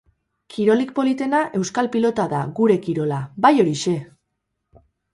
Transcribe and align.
Kirolik 0.53 0.93
politena, 0.99 1.41
euskal 1.59 1.91
pilota 1.97 2.27
da, 2.33 2.41
gure 2.63 2.81
kirola. 2.89 3.23
Bai 3.47 3.55
horixe! 3.67 3.99